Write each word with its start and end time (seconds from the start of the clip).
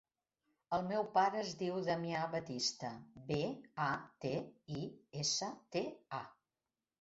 El 0.75 0.85
meu 0.91 1.03
pare 1.17 1.37
es 1.41 1.51
diu 1.59 1.77
Damià 1.87 2.21
Batista: 2.31 2.89
be, 3.29 3.37
a, 3.89 3.91
te, 4.25 4.33
i, 4.81 4.89
essa, 5.21 5.51
te, 5.77 5.85
a. 6.23 6.25